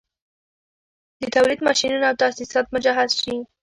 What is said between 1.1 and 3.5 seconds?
د تولید ماشینونه او تاسیسات مجهز شي